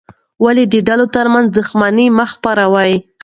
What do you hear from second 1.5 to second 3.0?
دښمني مه خپروې؟